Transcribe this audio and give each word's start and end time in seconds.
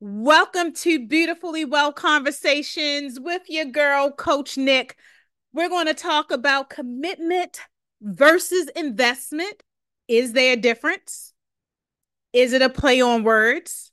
Welcome 0.00 0.74
to 0.74 1.08
Beautifully 1.08 1.64
Well 1.64 1.92
Conversations 1.92 3.18
with 3.18 3.42
your 3.48 3.64
girl, 3.64 4.12
Coach 4.12 4.56
Nik. 4.56 4.96
We're 5.52 5.68
going 5.68 5.88
to 5.88 5.94
talk 5.94 6.30
about 6.30 6.70
commitment 6.70 7.60
versus 8.00 8.68
investment. 8.76 9.64
Is 10.06 10.34
there 10.34 10.52
a 10.52 10.56
difference? 10.56 11.32
Is 12.32 12.52
it 12.52 12.62
a 12.62 12.68
play 12.68 13.00
on 13.00 13.24
words? 13.24 13.90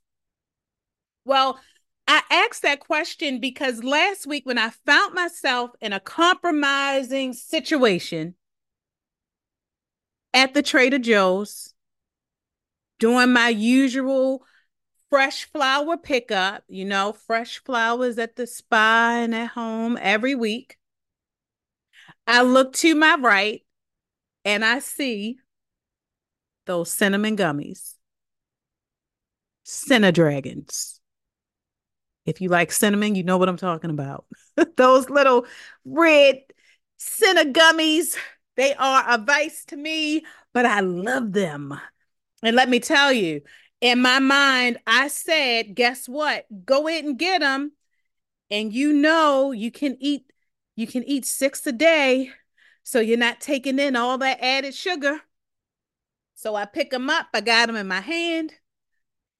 Well, 1.26 1.60
I 2.08 2.22
asked 2.30 2.62
that 2.62 2.82
question 2.82 3.40
because 3.40 3.84
last 3.84 4.28
week, 4.28 4.46
when 4.46 4.60
I 4.60 4.70
found 4.86 5.16
myself 5.16 5.72
in 5.82 5.92
a 5.92 6.00
compromising 6.00 7.34
situation 7.34 8.36
at 10.36 10.54
the 10.54 10.62
Trader 10.62 11.00
Joe's, 11.00 11.74
doing 13.00 13.34
my 13.34 13.50
usual 13.50 14.46
fresh 15.16 15.46
flower 15.46 15.96
pickup, 15.96 16.66
you 16.68 16.84
know, 16.84 17.14
fresh 17.14 17.64
flowers 17.64 18.18
at 18.18 18.36
the 18.36 18.46
spa 18.46 19.12
and 19.16 19.34
at 19.34 19.48
home 19.48 19.98
every 20.02 20.36
week. 20.36 20.78
I 22.28 22.42
look 22.42 22.74
to 22.74 22.94
my 22.96 23.16
right 23.16 23.62
and 24.44 24.66
I 24.66 24.80
see 24.80 25.38
those 26.66 26.92
cinnamon 26.92 27.38
gummies, 27.38 27.94
Cinnadragons. 29.66 31.00
If 32.26 32.42
you 32.42 32.50
like 32.50 32.74
cinnamon, 32.74 33.16
you 33.16 33.24
know 33.24 33.38
what 33.38 33.48
I'm 33.48 33.56
talking 33.56 33.92
about. 33.92 34.26
those 34.76 35.10
little 35.10 35.46
red 35.86 36.42
cinnamon 36.98 37.54
gummies, 37.54 38.18
they 38.58 38.74
are 38.74 39.06
a 39.08 39.18
vice 39.18 39.64
to 39.68 39.78
me, 39.78 40.26
but 40.54 40.66
I 40.66 40.82
love 40.82 41.32
them. 41.32 41.74
And 42.44 42.54
let 42.58 42.68
me 42.68 42.82
tell 42.82 43.14
you, 43.14 43.44
in 43.86 44.02
my 44.02 44.18
mind, 44.18 44.80
I 44.88 45.10
said, 45.10 45.76
guess 45.76 46.10
what? 46.10 46.48
Go 46.66 46.88
ahead 46.88 47.06
and 47.06 47.20
get 47.20 47.42
them. 47.42 47.74
And 48.50 48.74
you 48.74 48.92
know 48.92 49.52
you 49.52 49.70
can 49.70 49.96
eat 50.00 50.32
you 50.76 50.88
can 50.88 51.04
eat 51.04 51.24
six 51.24 51.66
a 51.68 51.72
day. 51.72 52.32
So 52.82 53.00
you're 53.00 53.16
not 53.16 53.42
taking 53.42 53.78
in 53.78 53.96
all 53.96 54.18
that 54.18 54.44
added 54.44 54.74
sugar. 54.74 55.22
So 56.34 56.56
I 56.56 56.66
pick 56.66 56.90
them 56.90 57.12
up. 57.12 57.28
I 57.32 57.42
got 57.42 57.68
them 57.68 57.76
in 57.76 57.88
my 57.88 58.02
hand. 58.02 58.54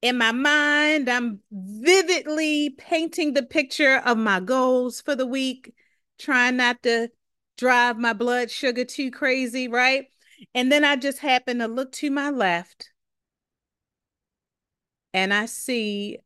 In 0.04 0.16
my 0.20 0.32
mind, 0.32 1.10
I'm 1.10 1.40
vividly 1.52 2.70
painting 2.70 3.34
the 3.34 3.44
picture 3.44 3.98
of 3.98 4.16
my 4.16 4.40
goals 4.40 5.02
for 5.02 5.16
the 5.16 5.26
week, 5.26 5.74
trying 6.20 6.58
not 6.58 6.84
to 6.84 7.10
drive 7.58 7.98
my 7.98 8.14
blood 8.14 8.52
sugar 8.52 8.86
too 8.86 9.10
crazy, 9.10 9.68
right? 9.68 10.06
And 10.54 10.72
then 10.72 10.84
I 10.84 10.98
just 10.98 11.18
happen 11.18 11.58
to 11.60 11.68
look 11.68 11.92
to 11.94 12.12
my 12.12 12.30
left 12.30 12.92
and 15.16 15.34
I 15.34 15.46
see 15.46 16.20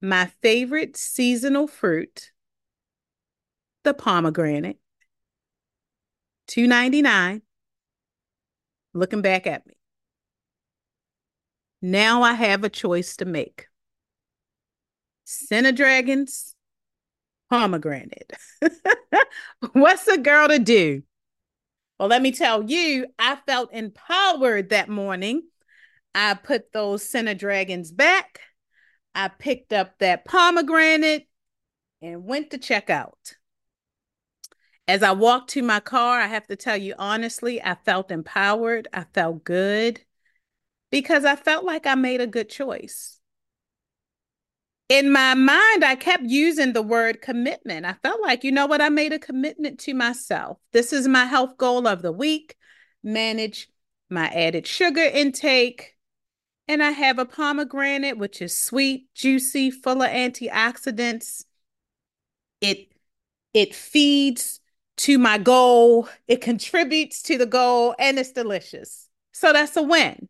my 0.00 0.26
favorite 0.40 0.96
seasonal 0.96 1.66
fruit, 1.66 2.30
the 3.82 3.92
pomegranate, 3.92 4.78
two 6.46 6.68
ninety 6.68 7.02
nine, 7.02 7.42
looking 8.94 9.20
back 9.20 9.48
at 9.48 9.66
me. 9.66 9.74
Now 11.82 12.22
I 12.22 12.34
have 12.34 12.62
a 12.62 12.68
choice 12.68 13.16
to 13.16 13.24
make. 13.24 13.66
Cinnadragons, 15.26 16.54
pomegranate. 17.50 18.32
What's 19.72 20.06
a 20.06 20.18
girl 20.18 20.46
to 20.48 20.60
do? 20.60 21.02
Well, 21.98 22.08
let 22.08 22.22
me 22.22 22.30
tell 22.30 22.62
you, 22.62 23.06
I 23.18 23.38
felt 23.44 23.72
empowered 23.72 24.68
that 24.68 24.88
morning 24.88 25.42
I 26.16 26.32
put 26.34 26.72
those 26.72 27.04
Cinnadragons 27.04 27.94
back. 27.94 28.40
I 29.14 29.28
picked 29.28 29.74
up 29.74 29.98
that 29.98 30.24
pomegranate 30.24 31.28
and 32.00 32.24
went 32.24 32.50
to 32.50 32.58
check 32.58 32.88
out. 32.88 33.34
As 34.88 35.02
I 35.02 35.12
walked 35.12 35.50
to 35.50 35.62
my 35.62 35.78
car, 35.80 36.18
I 36.18 36.26
have 36.26 36.46
to 36.46 36.56
tell 36.56 36.76
you 36.76 36.94
honestly, 36.98 37.62
I 37.62 37.76
felt 37.84 38.10
empowered. 38.10 38.88
I 38.94 39.04
felt 39.12 39.44
good 39.44 40.00
because 40.90 41.26
I 41.26 41.36
felt 41.36 41.64
like 41.64 41.86
I 41.86 41.96
made 41.96 42.22
a 42.22 42.26
good 42.26 42.48
choice. 42.48 43.20
In 44.88 45.12
my 45.12 45.34
mind, 45.34 45.84
I 45.84 45.96
kept 45.96 46.22
using 46.22 46.72
the 46.72 46.82
word 46.82 47.20
commitment. 47.20 47.84
I 47.84 47.94
felt 48.02 48.22
like, 48.22 48.42
you 48.42 48.52
know 48.52 48.66
what? 48.66 48.80
I 48.80 48.88
made 48.88 49.12
a 49.12 49.18
commitment 49.18 49.80
to 49.80 49.92
myself. 49.92 50.58
This 50.72 50.92
is 50.92 51.08
my 51.08 51.26
health 51.26 51.58
goal 51.58 51.86
of 51.86 52.00
the 52.00 52.12
week 52.12 52.56
manage 53.02 53.68
my 54.08 54.28
added 54.28 54.66
sugar 54.66 55.02
intake, 55.02 55.95
and 56.68 56.82
I 56.82 56.90
have 56.90 57.18
a 57.18 57.24
pomegranate, 57.24 58.18
which 58.18 58.42
is 58.42 58.56
sweet, 58.56 59.06
juicy, 59.14 59.70
full 59.70 60.02
of 60.02 60.10
antioxidants. 60.10 61.44
It 62.60 62.88
it 63.52 63.74
feeds 63.74 64.60
to 64.98 65.18
my 65.18 65.38
goal, 65.38 66.08
it 66.26 66.40
contributes 66.40 67.22
to 67.22 67.38
the 67.38 67.46
goal, 67.46 67.94
and 67.98 68.18
it's 68.18 68.32
delicious. 68.32 69.08
So 69.32 69.52
that's 69.52 69.76
a 69.76 69.82
win. 69.82 70.28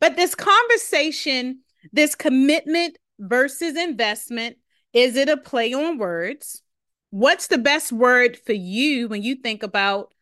But 0.00 0.16
this 0.16 0.34
conversation, 0.34 1.60
this 1.92 2.14
commitment 2.14 2.98
versus 3.18 3.76
investment, 3.76 4.58
is 4.92 5.16
it 5.16 5.28
a 5.28 5.36
play 5.36 5.72
on 5.72 5.98
words? 5.98 6.62
What's 7.10 7.48
the 7.48 7.58
best 7.58 7.92
word 7.92 8.36
for 8.36 8.52
you 8.52 9.08
when 9.08 9.22
you 9.22 9.36
think 9.36 9.62
about 9.62 10.12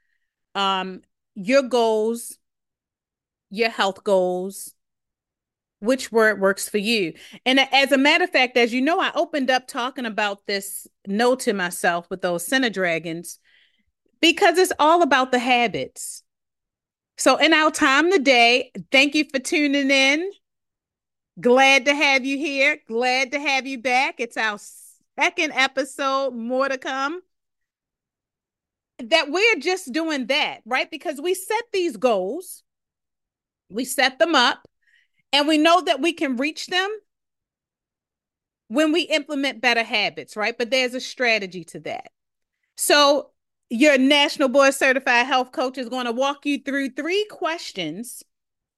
um, 0.54 1.02
your 1.34 1.62
goals 1.62 2.38
your 3.52 3.68
health 3.68 4.02
goals, 4.02 4.74
which 5.78 6.10
word 6.10 6.40
works 6.40 6.68
for 6.68 6.78
you. 6.78 7.12
And 7.44 7.60
as 7.60 7.92
a 7.92 7.98
matter 7.98 8.24
of 8.24 8.30
fact, 8.30 8.56
as 8.56 8.72
you 8.72 8.80
know, 8.80 8.98
I 8.98 9.12
opened 9.14 9.50
up 9.50 9.68
talking 9.68 10.06
about 10.06 10.46
this 10.46 10.88
no 11.06 11.36
to 11.36 11.52
myself 11.52 12.08
with 12.10 12.22
those 12.22 12.48
Cinnadragons 12.48 13.36
because 14.20 14.56
it's 14.56 14.72
all 14.78 15.02
about 15.02 15.32
the 15.32 15.38
habits. 15.38 16.22
So, 17.18 17.36
in 17.36 17.52
our 17.52 17.70
time 17.70 18.10
today, 18.10 18.72
thank 18.90 19.14
you 19.14 19.26
for 19.30 19.38
tuning 19.38 19.90
in. 19.90 20.30
Glad 21.38 21.84
to 21.84 21.94
have 21.94 22.24
you 22.24 22.38
here. 22.38 22.78
Glad 22.88 23.32
to 23.32 23.38
have 23.38 23.66
you 23.66 23.78
back. 23.78 24.14
It's 24.18 24.38
our 24.38 24.58
second 25.18 25.52
episode, 25.52 26.34
more 26.34 26.68
to 26.68 26.78
come. 26.78 27.20
That 28.98 29.30
we're 29.30 29.56
just 29.56 29.92
doing 29.92 30.26
that, 30.28 30.60
right? 30.64 30.90
Because 30.90 31.20
we 31.20 31.34
set 31.34 31.64
these 31.72 31.96
goals 31.98 32.62
we 33.72 33.84
set 33.84 34.18
them 34.18 34.34
up 34.34 34.66
and 35.32 35.48
we 35.48 35.58
know 35.58 35.80
that 35.82 36.00
we 36.00 36.12
can 36.12 36.36
reach 36.36 36.66
them 36.66 36.90
when 38.68 38.92
we 38.92 39.02
implement 39.02 39.60
better 39.60 39.82
habits, 39.82 40.36
right? 40.36 40.56
But 40.56 40.70
there's 40.70 40.94
a 40.94 41.00
strategy 41.00 41.64
to 41.64 41.80
that. 41.80 42.10
So, 42.76 43.30
your 43.68 43.96
national 43.96 44.48
board 44.48 44.74
certified 44.74 45.26
health 45.26 45.52
coach 45.52 45.78
is 45.78 45.88
going 45.88 46.04
to 46.04 46.12
walk 46.12 46.44
you 46.44 46.58
through 46.58 46.90
three 46.90 47.24
questions 47.30 48.22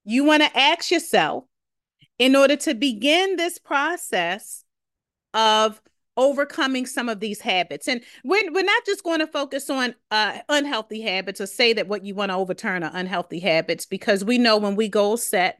you 0.05 0.25
want 0.25 0.43
to 0.43 0.59
ask 0.59 0.91
yourself 0.91 1.44
in 2.19 2.37
order 2.37 2.56
to 2.56 2.75
begin 2.75 3.37
this 3.37 3.59
process 3.59 4.65
of 5.32 5.81
overcoming 6.17 6.87
some 6.87 7.09
of 7.09 7.21
these 7.21 7.41
habits. 7.41 7.89
And 7.89 8.03
we're, 8.25 8.53
we're 8.53 8.65
not 8.65 8.87
just 8.87 9.03
going 9.03 9.21
to 9.21 9.27
focus 9.27 9.69
on 9.69 9.95
uh, 10.11 10.39
unhealthy 10.49 11.01
habits 11.01 11.41
or 11.41 11.47
say 11.47 11.73
that 11.73 11.89
what 11.89 12.05
you 12.05 12.15
want 12.15 12.31
to 12.31 12.37
overturn 12.37 12.85
are 12.85 12.91
unhealthy 12.95 13.41
habits, 13.41 13.87
because 13.87 14.25
we 14.25 14.39
know 14.39 14.57
when 14.57 14.77
we 14.77 14.89
goal 14.89 15.17
set, 15.17 15.59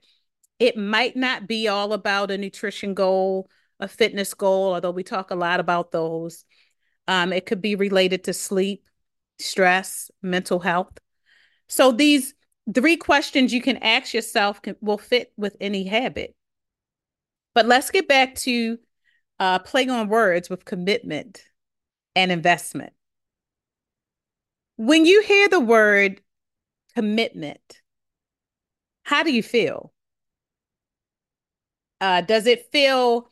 it 0.59 0.77
might 0.77 1.17
not 1.17 1.49
be 1.49 1.67
all 1.67 1.93
about 1.93 2.31
a 2.31 2.39
nutrition 2.39 2.95
goal, 2.95 3.49
a 3.81 3.89
fitness 3.89 4.35
goal, 4.35 4.75
although 4.75 4.93
we 4.93 5.03
talk 5.03 5.33
a 5.33 5.35
lot 5.37 5.59
about 5.59 5.91
those. 5.91 6.45
Um, 7.09 7.33
it 7.33 7.47
could 7.47 7.61
be 7.61 7.75
related 7.75 8.25
to 8.25 8.33
sleep, 8.33 8.89
stress, 9.39 10.11
mental 10.23 10.61
health. 10.61 10.97
So 11.69 11.91
these 11.91 12.35
three 12.73 12.97
questions 12.97 13.53
you 13.53 13.61
can 13.61 13.79
ask 13.79 14.15
yourself 14.15 14.63
can, 14.63 14.77
will 14.81 14.99
fit 14.99 15.33
with 15.37 15.57
any 15.61 15.85
habit. 15.85 16.35
But 17.55 17.67
let's 17.67 17.91
get 17.91 18.09
back 18.09 18.37
to 18.37 18.79
uh, 19.39 19.59
playing 19.59 19.91
on 19.91 20.09
words 20.09 20.49
with 20.49 20.65
commitment 20.65 21.45
and 22.15 22.31
investment. 22.31 22.93
When 24.77 25.05
you 25.05 25.23
hear 25.23 25.49
the 25.49 25.61
word 25.61 26.21
commitment, 26.95 27.81
how 29.05 29.23
do 29.23 29.33
you 29.33 29.43
feel? 29.43 29.93
Uh, 32.01 32.21
does 32.21 32.47
it 32.47 32.71
feel 32.73 33.31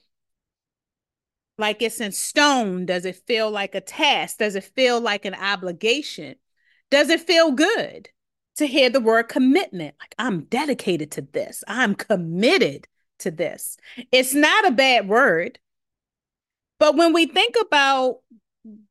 like 1.58 1.82
it's 1.82 2.00
in 2.00 2.12
stone? 2.12 2.86
Does 2.86 3.04
it 3.04 3.16
feel 3.26 3.50
like 3.50 3.74
a 3.74 3.80
task? 3.80 4.38
Does 4.38 4.54
it 4.54 4.64
feel 4.64 5.00
like 5.00 5.24
an 5.24 5.34
obligation? 5.34 6.36
Does 6.90 7.08
it 7.08 7.20
feel 7.20 7.52
good 7.52 8.08
to 8.56 8.66
hear 8.66 8.90
the 8.90 9.00
word 9.00 9.24
commitment? 9.24 9.94
Like, 10.00 10.14
I'm 10.18 10.44
dedicated 10.44 11.10
to 11.12 11.22
this, 11.22 11.64
I'm 11.66 11.94
committed 11.94 12.86
to 13.20 13.30
this. 13.30 13.76
It's 14.10 14.34
not 14.34 14.66
a 14.66 14.72
bad 14.72 15.08
word. 15.08 15.58
But 16.82 16.96
when 16.96 17.12
we 17.12 17.26
think 17.26 17.54
about 17.60 18.22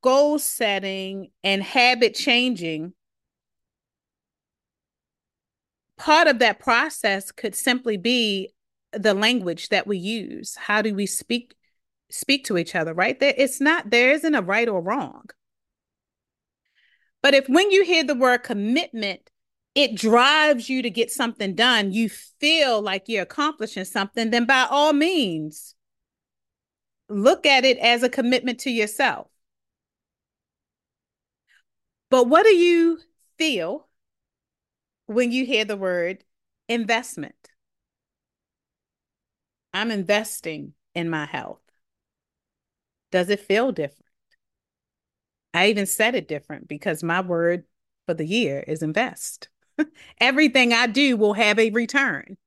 goal 0.01 0.39
setting 0.39 1.31
and 1.43 1.61
habit 1.61 2.15
changing, 2.15 2.93
part 5.97 6.29
of 6.29 6.39
that 6.39 6.59
process 6.59 7.33
could 7.33 7.53
simply 7.53 7.97
be 7.97 8.53
the 8.93 9.13
language 9.13 9.67
that 9.67 9.87
we 9.87 9.97
use. 9.97 10.55
How 10.55 10.81
do 10.81 10.95
we 10.95 11.05
speak 11.05 11.53
speak 12.09 12.45
to 12.45 12.57
each 12.57 12.75
other, 12.75 12.93
right? 12.93 13.19
There 13.19 13.33
it's 13.35 13.59
not 13.59 13.89
there 13.89 14.11
isn't 14.13 14.35
a 14.35 14.41
right 14.41 14.69
or 14.69 14.81
wrong. 14.81 15.25
But 17.21 17.33
if 17.33 17.49
when 17.49 17.71
you 17.71 17.83
hear 17.83 18.05
the 18.05 18.15
word 18.15 18.43
commitment, 18.43 19.29
it 19.75 19.95
drives 19.95 20.69
you 20.69 20.81
to 20.81 20.89
get 20.89 21.11
something 21.11 21.55
done, 21.55 21.91
you 21.91 22.07
feel 22.07 22.81
like 22.81 23.09
you're 23.09 23.23
accomplishing 23.23 23.83
something, 23.83 24.29
then 24.29 24.45
by 24.45 24.65
all 24.71 24.93
means, 24.93 25.75
look 27.11 27.45
at 27.45 27.65
it 27.65 27.77
as 27.77 28.03
a 28.03 28.09
commitment 28.09 28.59
to 28.61 28.71
yourself. 28.71 29.27
But 32.09 32.27
what 32.27 32.43
do 32.43 32.55
you 32.55 32.99
feel 33.37 33.87
when 35.05 35.31
you 35.31 35.45
hear 35.45 35.65
the 35.65 35.77
word 35.77 36.23
investment? 36.67 37.51
I'm 39.73 39.91
investing 39.91 40.73
in 40.93 41.09
my 41.09 41.25
health. 41.25 41.61
Does 43.11 43.29
it 43.29 43.39
feel 43.39 43.71
different? 43.71 44.05
I 45.53 45.67
even 45.67 45.85
said 45.85 46.15
it 46.15 46.27
different 46.27 46.67
because 46.67 47.03
my 47.03 47.21
word 47.21 47.65
for 48.05 48.13
the 48.13 48.25
year 48.25 48.63
is 48.67 48.81
invest. 48.81 49.49
Everything 50.19 50.73
I 50.73 50.87
do 50.87 51.17
will 51.17 51.33
have 51.33 51.59
a 51.59 51.71
return. 51.71 52.37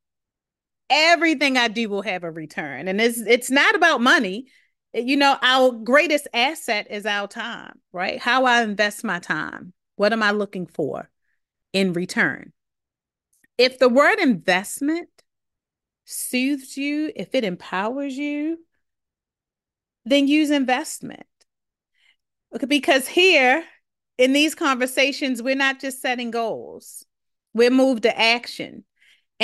Everything 0.90 1.56
I 1.56 1.68
do 1.68 1.88
will 1.88 2.02
have 2.02 2.24
a 2.24 2.30
return. 2.30 2.88
And 2.88 3.00
it's 3.00 3.20
it's 3.20 3.50
not 3.50 3.74
about 3.74 4.00
money. 4.00 4.46
You 4.92 5.16
know, 5.16 5.36
our 5.42 5.72
greatest 5.72 6.28
asset 6.32 6.86
is 6.90 7.04
our 7.06 7.26
time, 7.26 7.80
right? 7.92 8.20
How 8.20 8.44
I 8.44 8.62
invest 8.62 9.02
my 9.02 9.18
time. 9.18 9.72
What 9.96 10.12
am 10.12 10.22
I 10.22 10.30
looking 10.30 10.66
for 10.66 11.10
in 11.72 11.92
return? 11.92 12.52
If 13.58 13.78
the 13.78 13.88
word 13.88 14.18
investment 14.18 15.08
soothes 16.04 16.76
you, 16.76 17.10
if 17.16 17.34
it 17.34 17.44
empowers 17.44 18.16
you, 18.16 18.58
then 20.04 20.28
use 20.28 20.50
investment. 20.50 21.26
Because 22.68 23.08
here 23.08 23.64
in 24.18 24.32
these 24.32 24.54
conversations, 24.54 25.42
we're 25.42 25.56
not 25.56 25.80
just 25.80 26.00
setting 26.00 26.30
goals, 26.30 27.04
we're 27.52 27.70
moved 27.70 28.04
to 28.04 28.18
action. 28.18 28.84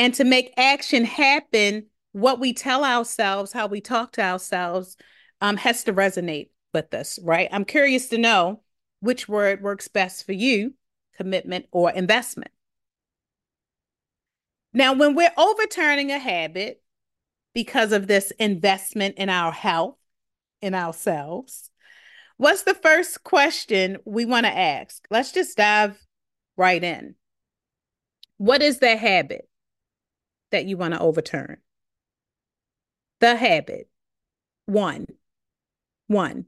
And 0.00 0.14
to 0.14 0.24
make 0.24 0.54
action 0.56 1.04
happen, 1.04 1.84
what 2.12 2.40
we 2.40 2.54
tell 2.54 2.86
ourselves, 2.86 3.52
how 3.52 3.66
we 3.66 3.82
talk 3.82 4.12
to 4.12 4.22
ourselves, 4.22 4.96
um, 5.42 5.58
has 5.58 5.84
to 5.84 5.92
resonate 5.92 6.48
with 6.72 6.94
us, 6.94 7.18
right? 7.22 7.50
I'm 7.52 7.66
curious 7.66 8.08
to 8.08 8.16
know 8.16 8.62
which 9.00 9.28
word 9.28 9.60
works 9.60 9.88
best 9.88 10.24
for 10.24 10.32
you 10.32 10.72
commitment 11.18 11.66
or 11.70 11.90
investment. 11.90 12.50
Now, 14.72 14.94
when 14.94 15.14
we're 15.14 15.34
overturning 15.36 16.10
a 16.10 16.18
habit 16.18 16.80
because 17.52 17.92
of 17.92 18.06
this 18.06 18.30
investment 18.38 19.16
in 19.18 19.28
our 19.28 19.52
health, 19.52 19.98
in 20.62 20.74
ourselves, 20.74 21.70
what's 22.38 22.62
the 22.62 22.72
first 22.72 23.22
question 23.22 23.98
we 24.06 24.24
want 24.24 24.46
to 24.46 24.58
ask? 24.58 25.06
Let's 25.10 25.32
just 25.32 25.58
dive 25.58 26.02
right 26.56 26.82
in. 26.82 27.16
What 28.38 28.62
is 28.62 28.78
the 28.78 28.96
habit 28.96 29.49
that 30.50 30.66
you 30.66 30.76
want 30.76 30.94
to 30.94 31.00
overturn? 31.00 31.58
The 33.20 33.36
habit. 33.36 33.88
One. 34.66 35.06
One. 36.06 36.46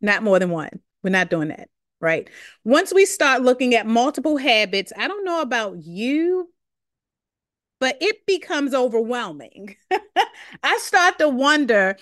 Not 0.00 0.22
more 0.22 0.38
than 0.38 0.50
one. 0.50 0.80
We're 1.02 1.10
not 1.10 1.30
doing 1.30 1.48
that, 1.48 1.68
right? 2.00 2.28
Once 2.64 2.92
we 2.92 3.06
start 3.06 3.42
looking 3.42 3.74
at 3.74 3.86
multiple 3.86 4.36
habits, 4.36 4.92
I 4.96 5.08
don't 5.08 5.24
know 5.24 5.40
about 5.40 5.78
you, 5.84 6.50
but 7.78 7.96
it 8.00 8.26
becomes 8.26 8.74
overwhelming. 8.74 9.76
I 10.62 10.78
start 10.78 11.18
to 11.18 11.28
wonder 11.28 11.96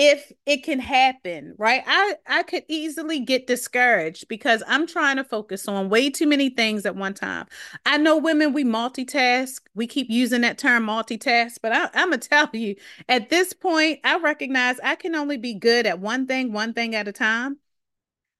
if 0.00 0.30
it 0.46 0.62
can 0.62 0.78
happen, 0.78 1.56
right? 1.58 1.82
I 1.84 2.14
I 2.28 2.44
could 2.44 2.62
easily 2.68 3.18
get 3.18 3.48
discouraged 3.48 4.28
because 4.28 4.62
I'm 4.68 4.86
trying 4.86 5.16
to 5.16 5.24
focus 5.24 5.66
on 5.66 5.88
way 5.88 6.08
too 6.08 6.28
many 6.28 6.50
things 6.50 6.86
at 6.86 6.94
one 6.94 7.14
time. 7.14 7.46
I 7.84 7.96
know 7.98 8.16
women 8.16 8.52
we 8.52 8.62
multitask. 8.62 9.60
We 9.74 9.88
keep 9.88 10.08
using 10.08 10.42
that 10.42 10.56
term 10.56 10.86
multitask, 10.86 11.56
but 11.60 11.72
I, 11.72 11.90
I'm 11.94 12.10
gonna 12.10 12.18
tell 12.18 12.48
you 12.52 12.76
at 13.08 13.28
this 13.28 13.52
point, 13.52 13.98
I 14.04 14.18
recognize 14.20 14.78
I 14.84 14.94
can 14.94 15.16
only 15.16 15.36
be 15.36 15.54
good 15.54 15.84
at 15.84 15.98
one 15.98 16.28
thing, 16.28 16.52
one 16.52 16.74
thing 16.74 16.94
at 16.94 17.08
a 17.08 17.12
time. 17.12 17.58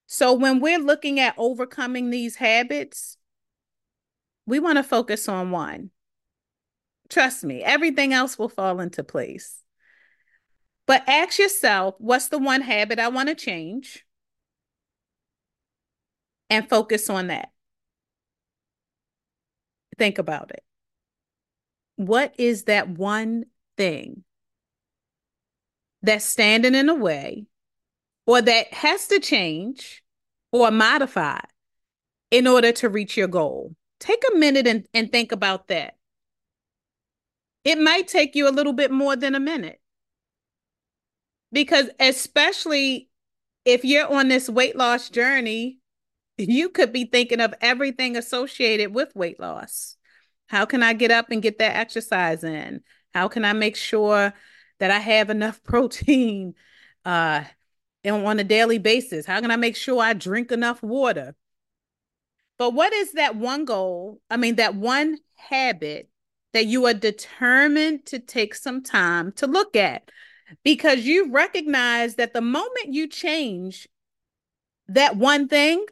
So 0.06 0.34
when 0.34 0.60
we're 0.60 0.78
looking 0.78 1.19
at 1.19 1.34
overcoming 1.37 2.10
these 2.10 2.37
habits, 2.37 3.16
we 4.46 4.60
want 4.60 4.76
to 4.78 4.84
focus 4.84 5.28
on 5.28 5.50
one. 5.50 5.90
Trust 7.08 7.43
me, 7.43 7.64
everything 7.64 8.12
else 8.12 8.38
will 8.38 8.49
fall 8.49 8.78
into 8.78 9.02
place. 9.02 9.64
But 10.88 11.06
ask 11.06 11.38
yourself 11.38 11.96
what's 11.99 12.29
the 12.29 12.38
one 12.38 12.62
habit 12.62 12.99
I 12.99 13.08
want 13.08 13.29
to 13.29 13.35
change? 13.35 14.06
And 16.49 16.67
focus 16.67 17.11
on 17.11 17.26
that. 17.26 17.50
Think 19.99 20.17
about 20.17 20.50
it. 20.50 20.64
What 21.96 22.35
is 22.38 22.64
that 22.64 22.88
one 22.88 23.44
thing 23.76 24.25
that's 26.00 26.25
standing 26.25 26.75
in 26.75 26.87
the 26.87 26.94
way 26.94 27.44
or 28.26 28.41
that 28.41 28.73
has 28.73 29.08
to 29.08 29.20
change 29.20 30.02
or 30.52 30.70
modify 30.70 31.41
in 32.31 32.46
order 32.46 32.73
to 32.73 32.88
reach 32.88 33.14
your 33.14 33.29
goal? 33.29 33.75
Take 34.00 34.23
a 34.32 34.38
minute 34.38 34.67
and, 34.67 34.87
and 34.94 35.12
think 35.12 35.32
about 35.32 35.69
that. 35.69 35.96
It 37.64 37.79
might 37.79 38.08
take 38.08 38.34
you 38.34 38.49
a 38.49 38.56
little 38.56 38.73
bit 38.73 38.91
more 38.91 39.14
than 39.14 39.34
a 39.34 39.41
minute. 39.41 39.82
Because, 41.53 41.89
especially 41.99 43.09
if 43.65 43.85
you're 43.85 44.12
on 44.12 44.29
this 44.29 44.49
weight 44.49 44.77
loss 44.77 45.09
journey, 45.11 45.79
you 46.37 46.69
could 46.69 46.93
be 46.93 47.05
thinking 47.05 47.41
of 47.41 47.55
everything 47.61 48.17
associated 48.17 48.95
with 48.95 49.15
weight 49.15 49.41
loss. 49.41 49.97
How 50.47 50.65
can 50.65 50.83
I 50.83 50.93
get 50.93 51.11
up 51.11 51.31
and 51.31 51.43
get 51.43 51.59
that 51.59 51.77
exercise 51.77 52.45
in? 52.45 52.83
How 53.12 53.29
can 53.29 53.45
I 53.45 53.53
make 53.53 53.77
sure 53.77 54.33
that 54.79 54.91
I 54.91 54.99
have 54.99 55.31
enough 55.31 55.62
protein 55.65 56.55
uh, 57.05 57.45
and 58.05 58.27
on 58.27 58.39
a 58.39 58.44
daily 58.44 58.79
basis? 58.79 59.27
How 59.27 59.41
can 59.41 59.51
I 59.51 59.56
make 59.56 59.77
sure 59.77 60.01
I 60.03 60.12
drink 60.12 60.53
enough 60.53 60.83
water? 60.83 61.35
But 62.59 62.75
what 62.75 62.93
is 62.93 63.12
that 63.12 63.37
one 63.37 63.65
goal? 63.65 64.21
I 64.31 64.37
mean, 64.37 64.56
that 64.56 64.75
one 64.75 65.19
habit 65.37 66.09
that 66.53 66.67
you 66.67 66.87
are 66.87 66.94
determined 66.94 68.06
to 68.06 68.19
take 68.19 68.55
some 68.55 68.83
time 68.83 69.33
to 69.33 69.47
look 69.47 69.77
at 69.77 70.11
because 70.65 71.05
you 71.05 71.31
recognize 71.33 72.17
that 72.17 72.32
the 72.32 72.41
moment 72.41 72.93
you 72.93 73.06
change 73.08 73.89
that 74.89 75.17
one 75.17 75.49
thing, 75.49 75.84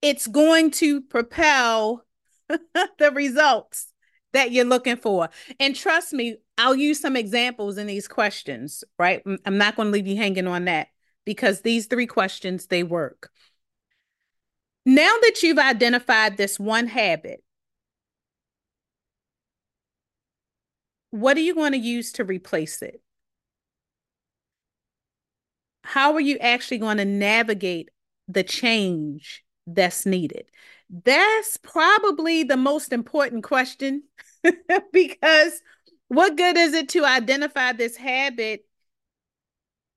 it's 0.00 0.26
going 0.26 0.70
to 0.72 1.00
propel 1.00 2.04
the 2.48 3.12
results 3.12 3.92
that 4.32 4.50
you're 4.50 4.64
looking 4.64 4.96
for. 4.96 5.28
And 5.60 5.76
trust 5.76 6.12
me, 6.12 6.36
I'll 6.58 6.74
use 6.74 7.00
some 7.00 7.16
examples 7.16 7.78
in 7.78 7.86
these 7.86 8.08
questions, 8.08 8.84
right? 8.98 9.22
I'm 9.44 9.58
not 9.58 9.76
going 9.76 9.88
to 9.88 9.92
leave 9.92 10.06
you 10.06 10.16
hanging 10.16 10.46
on 10.46 10.66
that 10.66 10.88
because 11.24 11.60
these 11.60 11.86
three 11.86 12.06
questions 12.06 12.66
they 12.66 12.82
work. 12.82 13.30
Now 14.84 15.14
that 15.22 15.42
you've 15.42 15.58
identified 15.58 16.36
this 16.36 16.58
one 16.58 16.88
habit, 16.88 17.42
what 21.12 21.36
are 21.36 21.40
you 21.40 21.54
going 21.54 21.72
to 21.72 21.78
use 21.78 22.10
to 22.12 22.24
replace 22.24 22.80
it? 22.80 23.02
How 25.84 26.14
are 26.14 26.20
you 26.20 26.38
actually 26.38 26.78
going 26.78 26.96
to 26.96 27.04
navigate 27.04 27.90
the 28.28 28.42
change 28.42 29.44
that's 29.66 30.06
needed? 30.06 30.46
That's 30.88 31.58
probably 31.58 32.44
the 32.44 32.56
most 32.56 32.94
important 32.94 33.44
question 33.44 34.04
because 34.92 35.60
what 36.08 36.36
good 36.36 36.56
is 36.56 36.72
it 36.72 36.88
to 36.90 37.04
identify 37.04 37.72
this 37.72 37.96
habit 37.96 38.64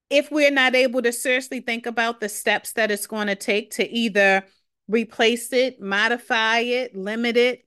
if 0.10 0.30
we're 0.32 0.52
not 0.52 0.76
able 0.76 1.02
to 1.02 1.14
seriously 1.14 1.62
think 1.62 1.86
about 1.86 2.20
the 2.20 2.30
steps 2.30 2.74
that 2.74 2.92
it's 2.92 3.08
going 3.08 3.28
to 3.28 3.36
take 3.36 3.72
to 3.72 3.90
either 3.90 4.44
replace 4.90 5.52
it, 5.54 5.80
modify 5.80 6.60
it, 6.60 6.94
limit 6.94 7.38
it, 7.38 7.66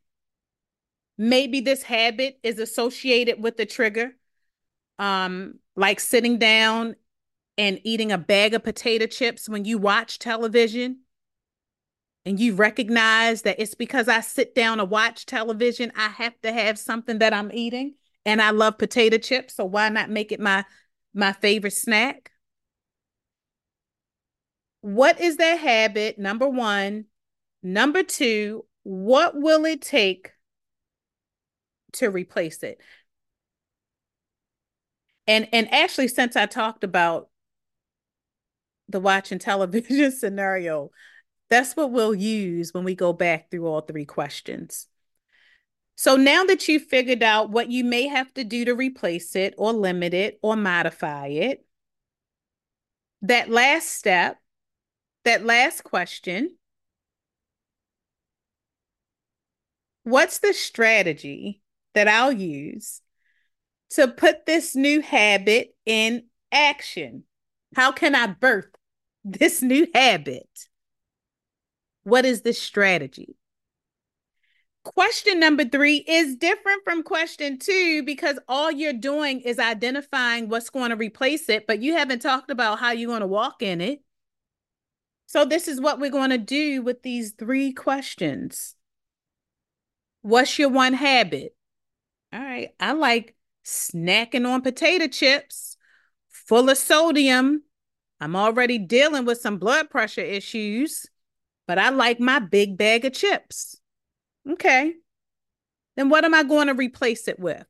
maybe 1.18 1.60
this 1.60 1.82
habit 1.82 2.38
is 2.42 2.58
associated 2.58 3.42
with 3.42 3.56
the 3.56 3.66
trigger 3.66 4.12
um 4.98 5.58
like 5.76 6.00
sitting 6.00 6.38
down 6.38 6.94
and 7.58 7.80
eating 7.82 8.12
a 8.12 8.18
bag 8.18 8.54
of 8.54 8.62
potato 8.62 9.06
chips 9.06 9.48
when 9.48 9.64
you 9.64 9.76
watch 9.76 10.18
television 10.18 11.00
and 12.24 12.38
you 12.38 12.54
recognize 12.54 13.42
that 13.42 13.58
it's 13.58 13.74
because 13.74 14.08
I 14.08 14.20
sit 14.20 14.54
down 14.54 14.78
to 14.78 14.84
watch 14.84 15.26
television 15.26 15.92
I 15.96 16.08
have 16.08 16.40
to 16.42 16.52
have 16.52 16.78
something 16.78 17.18
that 17.18 17.34
I'm 17.34 17.50
eating 17.52 17.94
and 18.24 18.40
I 18.40 18.50
love 18.50 18.78
potato 18.78 19.18
chips 19.18 19.56
so 19.56 19.64
why 19.64 19.88
not 19.88 20.10
make 20.10 20.32
it 20.32 20.40
my 20.40 20.64
my 21.14 21.32
favorite 21.32 21.72
snack? 21.72 22.30
What 24.82 25.20
is 25.20 25.38
that 25.38 25.58
habit? 25.58 26.18
Number 26.18 26.48
1 26.48 27.06
number 27.62 28.02
2 28.04 28.64
what 28.84 29.34
will 29.34 29.64
it 29.64 29.82
take 29.82 30.30
to 31.94 32.10
replace 32.10 32.62
it. 32.62 32.80
And 35.26 35.48
and 35.52 35.72
actually 35.72 36.08
since 36.08 36.36
I 36.36 36.46
talked 36.46 36.84
about 36.84 37.28
the 38.88 39.00
watching 39.00 39.38
television 39.38 40.10
scenario, 40.18 40.90
that's 41.50 41.76
what 41.76 41.92
we'll 41.92 42.14
use 42.14 42.72
when 42.72 42.84
we 42.84 42.94
go 42.94 43.12
back 43.12 43.50
through 43.50 43.66
all 43.66 43.80
three 43.80 44.04
questions. 44.04 44.86
So 45.96 46.16
now 46.16 46.44
that 46.44 46.68
you've 46.68 46.84
figured 46.84 47.24
out 47.24 47.50
what 47.50 47.70
you 47.70 47.82
may 47.84 48.06
have 48.06 48.32
to 48.34 48.44
do 48.44 48.64
to 48.66 48.74
replace 48.74 49.34
it 49.34 49.54
or 49.58 49.72
limit 49.72 50.14
it 50.14 50.38
or 50.42 50.54
modify 50.54 51.26
it, 51.26 51.66
that 53.22 53.50
last 53.50 53.88
step, 53.88 54.38
that 55.24 55.44
last 55.44 55.82
question, 55.82 56.56
what's 60.04 60.38
the 60.38 60.52
strategy 60.52 61.62
that 61.94 62.08
I'll 62.08 62.32
use 62.32 63.00
to 63.90 64.08
put 64.08 64.46
this 64.46 64.74
new 64.74 65.00
habit 65.00 65.74
in 65.86 66.24
action? 66.52 67.24
How 67.74 67.92
can 67.92 68.14
I 68.14 68.26
birth 68.26 68.68
this 69.24 69.62
new 69.62 69.86
habit? 69.94 70.48
What 72.04 72.24
is 72.24 72.42
the 72.42 72.52
strategy? 72.52 73.36
Question 74.84 75.38
number 75.38 75.66
three 75.66 75.98
is 76.08 76.36
different 76.36 76.82
from 76.82 77.02
question 77.02 77.58
two 77.58 78.02
because 78.04 78.38
all 78.48 78.70
you're 78.70 78.94
doing 78.94 79.40
is 79.40 79.58
identifying 79.58 80.48
what's 80.48 80.70
going 80.70 80.88
to 80.88 80.96
replace 80.96 81.50
it, 81.50 81.66
but 81.66 81.82
you 81.82 81.92
haven't 81.92 82.22
talked 82.22 82.50
about 82.50 82.78
how 82.78 82.92
you're 82.92 83.10
going 83.10 83.20
to 83.20 83.26
walk 83.26 83.60
in 83.60 83.82
it. 83.82 84.02
So, 85.26 85.44
this 85.44 85.68
is 85.68 85.78
what 85.78 86.00
we're 86.00 86.10
going 86.10 86.30
to 86.30 86.38
do 86.38 86.80
with 86.80 87.02
these 87.02 87.32
three 87.32 87.74
questions. 87.74 88.76
What's 90.22 90.58
your 90.58 90.70
one 90.70 90.94
habit? 90.94 91.54
All 92.32 92.40
right, 92.40 92.70
I 92.78 92.92
like 92.92 93.34
snacking 93.64 94.46
on 94.46 94.62
potato 94.62 95.06
chips 95.06 95.76
full 96.28 96.68
of 96.68 96.78
sodium. 96.78 97.62
I'm 98.20 98.36
already 98.36 98.78
dealing 98.78 99.24
with 99.24 99.40
some 99.40 99.58
blood 99.58 99.90
pressure 99.90 100.20
issues, 100.20 101.06
but 101.66 101.78
I 101.78 101.90
like 101.90 102.20
my 102.20 102.38
big 102.38 102.76
bag 102.76 103.04
of 103.04 103.12
chips. 103.12 103.80
Okay. 104.50 104.94
Then 105.96 106.08
what 106.08 106.24
am 106.24 106.34
I 106.34 106.42
going 106.42 106.68
to 106.68 106.74
replace 106.74 107.28
it 107.28 107.38
with? 107.38 107.64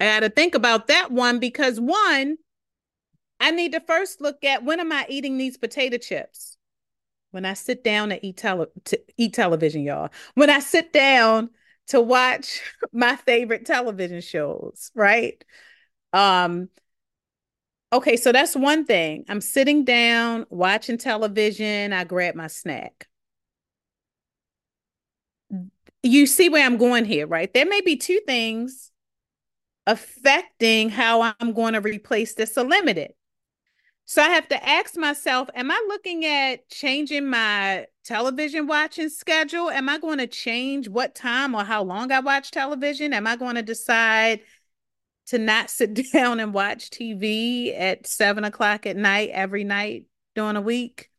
I 0.00 0.04
had 0.04 0.20
to 0.20 0.28
think 0.30 0.54
about 0.54 0.88
that 0.88 1.10
one 1.10 1.38
because 1.38 1.80
one, 1.80 2.36
I 3.40 3.50
need 3.50 3.72
to 3.72 3.80
first 3.80 4.20
look 4.20 4.44
at 4.44 4.64
when 4.64 4.80
am 4.80 4.92
I 4.92 5.06
eating 5.08 5.38
these 5.38 5.56
potato 5.56 5.98
chips? 5.98 6.56
When 7.30 7.44
I 7.44 7.54
sit 7.54 7.84
down 7.84 8.10
to 8.10 8.26
eat 8.26 8.38
tele 8.38 8.66
to 8.84 9.00
eat 9.16 9.34
television, 9.34 9.82
y'all. 9.82 10.10
When 10.34 10.48
I 10.48 10.60
sit 10.60 10.92
down 10.92 11.50
to 11.88 12.00
watch 12.00 12.62
my 12.92 13.16
favorite 13.16 13.66
television 13.66 14.20
shows, 14.20 14.90
right? 14.94 15.42
Um 16.12 16.68
okay, 17.92 18.16
so 18.16 18.32
that's 18.32 18.56
one 18.56 18.84
thing. 18.84 19.24
I'm 19.28 19.40
sitting 19.40 19.84
down 19.84 20.46
watching 20.50 20.98
television, 20.98 21.92
I 21.92 22.04
grab 22.04 22.34
my 22.34 22.48
snack 22.48 23.06
you 26.06 26.26
see 26.26 26.48
where 26.48 26.64
I'm 26.64 26.76
going 26.76 27.04
here, 27.04 27.26
right? 27.26 27.52
There 27.52 27.66
may 27.66 27.80
be 27.80 27.96
two 27.96 28.20
things 28.26 28.92
affecting 29.86 30.88
how 30.88 31.34
I'm 31.38 31.52
going 31.52 31.74
to 31.74 31.80
replace 31.80 32.34
this 32.34 32.56
or 32.56 32.64
limit. 32.64 33.16
So 34.04 34.22
I 34.22 34.28
have 34.30 34.48
to 34.48 34.68
ask 34.68 34.96
myself, 34.96 35.48
am 35.54 35.70
I 35.70 35.84
looking 35.88 36.24
at 36.24 36.68
changing 36.68 37.28
my 37.28 37.86
television 38.06 38.66
watching 38.66 39.08
schedule? 39.08 39.70
Am 39.70 39.88
I 39.88 39.98
going 39.98 40.18
to 40.18 40.26
change 40.26 40.88
what 40.88 41.14
time 41.14 41.54
or 41.54 41.64
how 41.64 41.82
long 41.82 42.12
I 42.12 42.20
watch 42.20 42.50
television? 42.50 43.12
Am 43.12 43.26
I 43.26 43.36
going 43.36 43.56
to 43.56 43.62
decide 43.62 44.40
to 45.26 45.38
not 45.38 45.70
sit 45.70 45.94
down 46.12 46.40
and 46.40 46.54
watch 46.54 46.90
TV 46.90 47.78
at 47.78 48.06
seven 48.06 48.44
o'clock 48.44 48.86
at 48.86 48.96
night 48.96 49.30
every 49.32 49.64
night 49.64 50.06
during 50.34 50.56
a 50.56 50.60
week? 50.60 51.10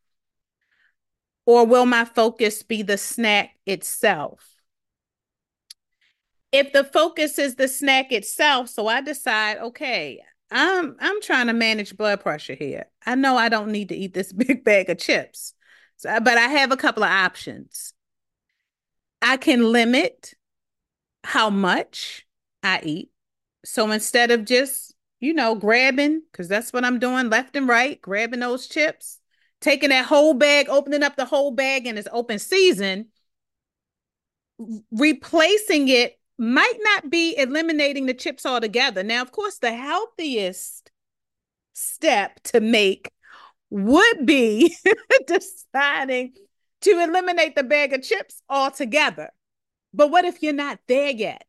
Or 1.46 1.66
will 1.66 1.86
my 1.86 2.06
focus 2.06 2.64
be 2.64 2.82
the 2.82 2.98
snack 2.98 3.52
itself? 3.66 4.58
if 6.52 6.72
the 6.72 6.84
focus 6.84 7.38
is 7.40 7.56
the 7.56 7.68
snack 7.68 8.12
itself, 8.12 8.70
so 8.70 8.88
I 8.88 9.02
decide, 9.02 9.58
okay, 9.58 10.22
I'm 10.50 10.96
I'm 11.00 11.22
trying 11.22 11.48
to 11.48 11.54
manage 11.54 11.98
blood 11.98 12.22
pressure 12.22 12.56
here. 12.56 12.86
I 13.06 13.16
know 13.16 13.36
I 13.38 13.50
don't 13.50 13.72
need 13.72 13.90
to 13.90 13.96
eat 13.96 14.14
this 14.14 14.32
big 14.34 14.64
bag 14.64 14.90
of 14.90 14.98
chips. 14.98 15.54
So, 15.98 16.10
uh, 16.10 16.20
but 16.20 16.38
I 16.38 16.48
have 16.48 16.72
a 16.72 16.78
couple 16.78 17.04
of 17.04 17.10
options. 17.10 17.94
I 19.22 19.38
can 19.38 19.72
limit 19.72 20.34
how 21.24 21.50
much 21.50 22.26
I 22.64 22.80
eat. 22.84 23.12
So 23.66 23.92
instead 23.92 24.32
of 24.32 24.46
just, 24.46 24.94
you 25.20 25.34
know, 25.34 25.56
grabbing, 25.56 26.22
because 26.32 26.48
that's 26.48 26.72
what 26.72 26.86
I'm 26.86 27.00
doing 27.00 27.30
left 27.30 27.56
and 27.56 27.68
right, 27.68 28.02
grabbing 28.02 28.40
those 28.40 28.68
chips, 28.68 29.20
taking 29.60 29.90
that 29.90 30.06
whole 30.06 30.34
bag, 30.34 30.70
opening 30.70 31.04
up 31.04 31.16
the 31.16 31.26
whole 31.26 31.52
bag 31.52 31.88
and 31.88 31.98
it's 31.98 32.08
open 32.12 32.40
season, 32.40 33.08
replacing 34.92 35.88
it 35.90 36.20
might 36.38 36.78
not 36.82 37.10
be 37.10 37.36
eliminating 37.38 38.06
the 38.06 38.14
chips 38.14 38.46
altogether. 38.46 39.04
Now, 39.04 39.22
of 39.24 39.32
course, 39.32 39.58
the 39.58 39.74
healthiest 39.74 40.92
step 41.74 42.40
to 42.44 42.60
make 42.62 43.12
would 43.70 44.26
be 44.26 44.76
deciding 45.28 46.34
to 46.82 46.92
eliminate 46.92 47.56
the 47.56 47.64
bag 47.64 47.94
of 47.94 48.04
chips 48.04 48.42
altogether. 48.50 49.30
But 49.94 50.12
what 50.12 50.26
if 50.26 50.44
you're 50.44 50.54
not 50.54 50.80
there 50.88 51.10
yet? 51.10 51.46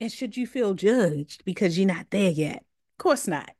And 0.00 0.12
should 0.12 0.36
you 0.36 0.46
feel 0.46 0.74
judged 0.74 1.44
because 1.44 1.78
you're 1.78 1.88
not 1.88 2.10
there 2.10 2.30
yet? 2.30 2.58
Of 2.58 2.98
course 2.98 3.26
not. 3.26 3.54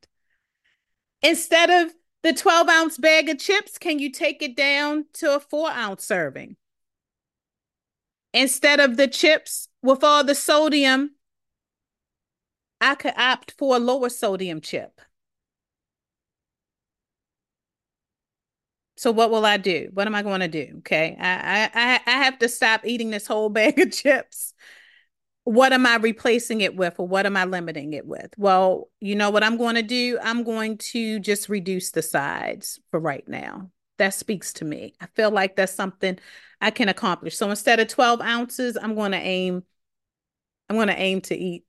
Instead 1.23 1.71
of 1.71 1.95
the 2.23 2.33
12 2.33 2.69
ounce 2.69 2.99
bag 2.99 3.29
of 3.29 3.39
chips, 3.39 3.79
can 3.79 3.99
you 3.99 4.11
take 4.11 4.43
it 4.43 4.57
down 4.57 5.07
to 5.15 5.35
a 5.35 5.41
four 5.41 5.71
ounce 5.71 6.05
serving? 6.05 6.57
Instead 8.33 8.81
of 8.81 8.97
the 8.97 9.09
chips 9.09 9.69
with 9.81 10.03
all 10.03 10.25
the 10.25 10.35
sodium, 10.35 11.13
I 12.81 12.95
could 12.95 13.15
opt 13.17 13.53
for 13.53 13.77
a 13.77 13.79
lower 13.79 14.09
sodium 14.09 14.61
chip. 14.61 15.01
So 19.05 19.13
what 19.13 19.31
will 19.31 19.45
I 19.45 19.59
do? 19.59 19.91
What 19.93 20.07
am 20.07 20.15
I 20.15 20.23
going 20.23 20.41
to 20.41 20.49
do? 20.49 20.77
Okay. 20.79 21.15
I, 21.21 21.69
I 21.75 22.01
I 22.07 22.25
have 22.25 22.39
to 22.39 22.49
stop 22.49 22.87
eating 22.87 23.11
this 23.11 23.27
whole 23.27 23.49
bag 23.51 23.79
of 23.79 23.93
chips. 23.93 24.55
What 25.43 25.75
am 25.75 25.85
I 25.85 25.97
replacing 25.97 26.63
it 26.63 26.75
with 26.75 26.99
or 26.99 27.07
what 27.07 27.27
am 27.27 27.37
I 27.37 27.45
limiting 27.45 27.93
it 27.93 28.07
with? 28.07 28.33
Well, 28.39 28.89
you 29.01 29.15
know 29.15 29.29
what 29.29 29.45
I'm 29.45 29.59
going 29.59 29.75
to 29.75 29.83
do? 29.83 30.19
I'm 30.23 30.43
going 30.43 30.79
to 30.79 31.21
just 31.21 31.51
reduce 31.51 31.91
the 31.91 32.01
sides 32.01 32.81
for 32.91 32.99
right 32.99 33.29
now. 33.29 33.71
That 33.99 34.15
speaks 34.15 34.55
to 34.55 34.65
me. 34.65 34.95
I 35.03 35.07
feel 35.15 35.31
like 35.31 35.55
that's 35.55 35.75
something 35.75 36.19
I 36.63 36.71
can 36.71 36.89
accomplish. 36.89 37.37
So 37.37 37.51
instead 37.51 37.81
of 37.81 37.89
12 37.89 38.23
ounces, 38.23 38.79
I'm 38.81 38.95
going 38.95 39.13
to 39.13 39.19
aim, 39.19 39.65
I'm 40.71 40.77
going 40.77 40.89
to 40.89 40.99
aim 40.99 41.21
to 41.21 41.37
eat 41.37 41.67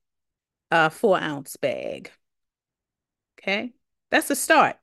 a 0.70 0.88
four 0.88 1.20
ounce 1.20 1.54
bag. 1.58 2.10
Okay. 3.38 3.74
That's 4.10 4.30
a 4.30 4.36
start. 4.36 4.78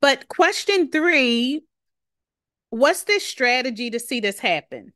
But 0.00 0.28
question 0.28 0.90
three, 0.90 1.62
what's 2.70 3.04
this 3.04 3.24
strategy 3.24 3.90
to 3.90 4.00
see 4.00 4.20
this 4.20 4.38
happen? 4.38 4.92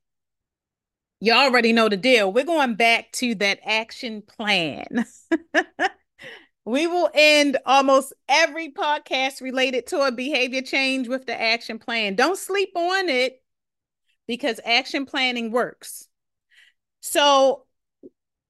You 1.21 1.33
already 1.33 1.73
know 1.73 1.89
the 1.89 1.97
deal. 1.97 2.33
We're 2.33 2.45
going 2.45 2.75
back 2.75 3.13
to 3.13 3.35
that 3.37 3.61
action 3.65 4.23
plan. 4.23 5.07
We 6.67 6.87
will 6.87 7.11
end 7.13 7.59
almost 7.67 8.15
every 8.27 8.71
podcast 8.71 9.43
related 9.43 9.87
to 9.89 10.01
a 10.01 10.13
behavior 10.13 10.63
change 10.63 11.09
with 11.09 11.27
the 11.27 11.39
action 11.39 11.79
plan. 11.79 12.15
Don't 12.15 12.39
sleep 12.39 12.71
on 12.75 13.11
it 13.11 13.43
because 14.27 14.61
action 14.65 15.05
planning 15.05 15.51
works. 15.51 16.09
So, 17.01 17.67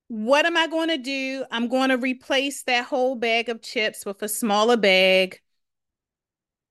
what 0.06 0.46
am 0.46 0.56
I 0.56 0.68
going 0.68 0.90
to 0.90 0.98
do? 0.98 1.44
I'm 1.50 1.66
going 1.66 1.88
to 1.88 1.96
replace 1.96 2.62
that 2.64 2.84
whole 2.84 3.16
bag 3.16 3.48
of 3.48 3.62
chips 3.62 4.06
with 4.06 4.22
a 4.22 4.28
smaller 4.28 4.76
bag. 4.76 5.40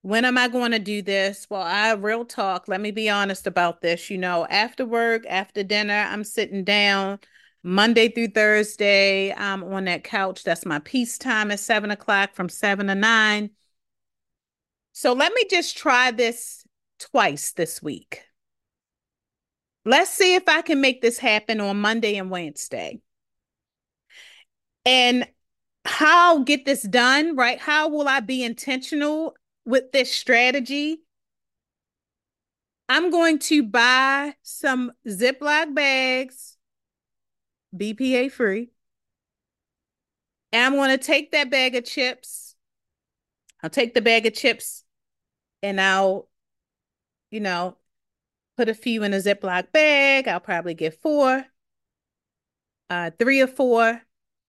When 0.04 0.26
am 0.26 0.38
I 0.38 0.48
going 0.50 0.72
to 0.72 0.80
do 0.80 1.02
this? 1.02 1.48
Well, 1.50 1.62
I 1.62 1.94
real 1.94 2.26
talk. 2.26 2.68
Let 2.68 2.82
me 2.82 2.92
be 2.92 3.10
honest 3.10 3.48
about 3.48 3.82
this. 3.82 4.10
You 4.10 4.18
know, 4.18 4.46
after 4.50 4.86
work, 4.86 5.26
after 5.28 5.64
dinner, 5.64 6.08
I'm 6.08 6.24
sitting 6.24 6.64
down 6.64 7.20
Monday 7.64 8.10
through 8.10 8.28
Thursday, 8.28 9.34
I'm 9.34 9.64
on 9.64 9.86
that 9.86 10.04
couch. 10.04 10.44
That's 10.44 10.66
my 10.66 10.80
peace 10.80 11.18
time 11.18 11.50
at 11.50 11.62
seven 11.62 11.92
o'clock 11.92 12.34
from 12.34 12.50
seven 12.50 12.88
to 12.88 12.96
nine. 12.96 13.52
So 14.92 15.14
let 15.14 15.34
me 15.34 15.46
just 15.50 15.78
try 15.78 16.12
this 16.12 16.66
twice 17.00 17.54
this 17.54 17.82
week. 17.82 18.24
Let's 19.86 20.12
see 20.12 20.36
if 20.36 20.44
I 20.48 20.62
can 20.62 20.82
make 20.82 21.02
this 21.02 21.18
happen 21.18 21.62
on 21.62 21.80
Monday 21.80 22.18
and 22.18 22.30
Wednesday. 22.30 23.00
And 24.86 25.26
how 25.86 26.44
get 26.44 26.66
this 26.66 26.84
done, 26.84 27.38
right? 27.38 27.60
How 27.60 27.88
will 27.88 28.10
I 28.10 28.20
be 28.20 28.44
intentional 28.44 29.36
with 29.66 29.92
this 29.92 30.12
strategy? 30.12 31.02
I'm 32.90 33.12
going 33.12 33.40
to 33.40 33.64
buy 33.64 34.36
some 34.44 34.92
Ziploc 35.08 35.74
bags 35.74 36.58
BPA 37.76 38.32
free. 38.32 38.70
And 40.52 40.66
I'm 40.66 40.76
going 40.76 40.98
to 40.98 41.04
take 41.04 41.32
that 41.32 41.50
bag 41.50 41.76
of 41.76 41.86
chips. 41.86 42.56
I'll 43.64 43.70
take 43.70 43.94
the 43.94 44.02
bag 44.02 44.26
of 44.26 44.34
chips 44.34 44.84
and 45.64 45.80
I'll, 45.82 46.30
you 47.32 47.40
know, 47.40 47.78
put 48.58 48.70
a 48.70 48.76
few 48.76 49.04
in 49.04 49.14
a 49.14 49.18
Ziploc 49.18 49.72
bag. 49.72 50.28
I'll 50.28 50.40
probably 50.40 50.74
get 50.74 51.02
four, 51.02 51.46
uh, 52.90 53.12
three 53.18 53.42
or 53.42 53.48
four 53.48 54.02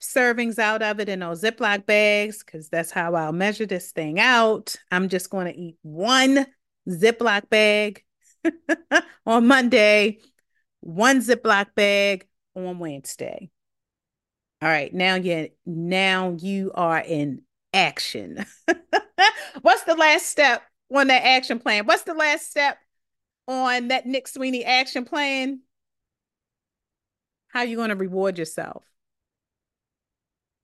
servings 0.05 0.59
out 0.59 0.83
of 0.83 1.01
it 1.01 1.09
in 1.09 1.21
those 1.21 1.43
Ziploc 1.43 1.87
bags 1.87 2.43
because 2.45 2.69
that's 2.69 2.91
how 2.91 3.15
I'll 3.15 3.33
measure 3.33 3.67
this 3.67 3.93
thing 3.93 4.21
out. 4.21 4.77
I'm 4.91 5.09
just 5.09 5.31
going 5.31 5.47
to 5.47 5.59
eat 5.59 5.77
one 5.83 6.47
Ziploc 6.89 7.49
bag 7.49 8.05
on 9.27 9.47
Monday, 9.47 10.19
one 10.81 11.21
Ziploc 11.21 11.75
bag 11.75 12.27
on 12.55 12.79
Wednesday. 12.79 13.51
All 14.63 14.69
right, 14.69 14.93
now 14.95 15.17
you 15.17 15.51
now 15.67 16.37
you 16.39 16.73
are 16.75 17.01
in 17.01 17.43
action. 17.73 18.47
What's 19.63 19.83
the 19.85 19.95
last 19.95 20.27
step 20.27 20.63
on 20.95 21.09
that 21.09 21.25
action 21.25 21.59
plan? 21.59 21.87
What's 21.87 22.05
the 22.05 22.15
last 22.15 22.51
step 22.51 22.79
on 23.47 23.89
that 23.89 24.07
Nik 24.07 24.29
Sweeney 24.29 24.65
action 24.65 25.05
plan? 25.05 25.61
How 27.49 27.61
are 27.61 27.67
you 27.67 27.77
going 27.77 27.91
to 27.91 27.97
reward 27.97 28.39
yourself? 28.39 28.85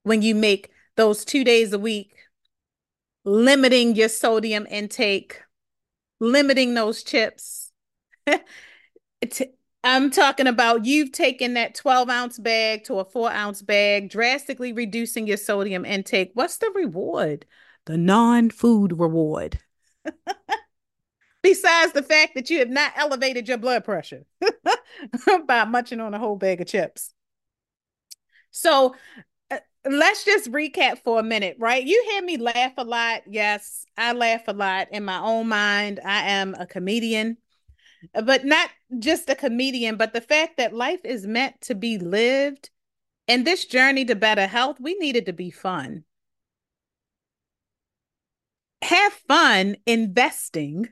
When 0.02 0.22
you 0.22 0.34
make 0.34 0.70
those 0.96 1.24
two 1.24 1.44
days 1.44 1.72
a 1.72 1.78
week, 1.78 2.14
limiting 3.24 3.94
your 3.94 4.08
sodium 4.08 4.66
intake, 4.70 5.42
limiting 6.20 6.74
those 6.74 7.02
chips. 7.02 7.72
I'm 9.82 10.10
talking 10.10 10.46
about 10.46 10.84
you've 10.84 11.12
taken 11.12 11.54
that 11.54 11.74
12 11.74 12.10
ounce 12.10 12.38
bag 12.38 12.84
to 12.84 12.98
a 12.98 13.04
four 13.04 13.30
ounce 13.30 13.62
bag, 13.62 14.10
drastically 14.10 14.72
reducing 14.72 15.26
your 15.26 15.38
sodium 15.38 15.84
intake. 15.84 16.32
What's 16.34 16.58
the 16.58 16.70
reward? 16.74 17.46
The 17.86 17.96
non 17.96 18.50
food 18.50 18.98
reward. 18.98 19.58
Besides 21.42 21.92
the 21.92 22.02
fact 22.02 22.34
that 22.34 22.50
you 22.50 22.58
have 22.58 22.68
not 22.68 22.92
elevated 22.96 23.48
your 23.48 23.56
blood 23.56 23.84
pressure 23.84 24.26
by 25.46 25.64
munching 25.64 26.00
on 26.00 26.12
a 26.12 26.18
whole 26.18 26.36
bag 26.36 26.60
of 26.60 26.66
chips. 26.66 27.14
So 28.50 28.94
let's 29.88 30.24
just 30.24 30.50
recap 30.50 30.98
for 30.98 31.20
a 31.20 31.22
minute, 31.22 31.56
right? 31.58 31.84
You 31.84 32.04
hear 32.10 32.22
me 32.22 32.36
laugh 32.36 32.72
a 32.76 32.84
lot. 32.84 33.22
Yes, 33.26 33.84
I 33.96 34.12
laugh 34.12 34.42
a 34.46 34.52
lot 34.52 34.88
in 34.92 35.04
my 35.04 35.18
own 35.20 35.48
mind. 35.48 36.00
I 36.04 36.30
am 36.30 36.54
a 36.54 36.66
comedian, 36.66 37.38
but 38.24 38.44
not 38.44 38.70
just 38.98 39.28
a 39.30 39.34
comedian, 39.34 39.96
but 39.96 40.12
the 40.12 40.20
fact 40.20 40.58
that 40.58 40.74
life 40.74 41.00
is 41.04 41.26
meant 41.26 41.60
to 41.62 41.74
be 41.74 41.98
lived 41.98 42.70
and 43.30 43.46
this 43.46 43.64
journey 43.64 44.04
to 44.06 44.16
better 44.16 44.46
health, 44.46 44.78
we 44.80 44.94
need 44.94 45.14
it 45.14 45.26
to 45.26 45.32
be 45.32 45.52
fun. 45.52 46.02
Have 48.82 49.12
fun 49.12 49.76
investing 49.86 50.88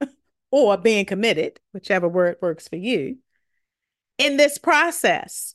or 0.50 0.78
being 0.78 1.04
committed, 1.04 1.60
whichever 1.72 2.08
word 2.08 2.36
works 2.40 2.68
for 2.68 2.76
you, 2.76 3.18
in 4.16 4.38
this 4.38 4.56
process. 4.56 5.54